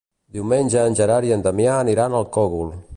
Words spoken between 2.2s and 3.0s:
al Cogul.